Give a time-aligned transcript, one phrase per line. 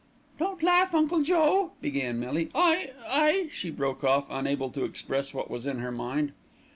[0.39, 5.51] "Don't laugh, Uncle Joe," began Millie, "I I" She broke off, unable to express what
[5.51, 6.31] was in her mind.